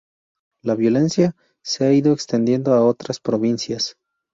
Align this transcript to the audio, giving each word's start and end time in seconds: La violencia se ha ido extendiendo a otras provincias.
La 0.63 0.73
violencia 0.73 1.35
se 1.61 1.85
ha 1.85 1.93
ido 1.93 2.11
extendiendo 2.11 2.73
a 2.73 2.83
otras 2.83 3.19
provincias. 3.19 3.97